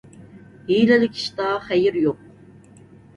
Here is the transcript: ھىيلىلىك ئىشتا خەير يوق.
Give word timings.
ھىيلىلىك 0.69 1.19
ئىشتا 1.19 1.49
خەير 1.65 1.99
يوق. 2.05 2.25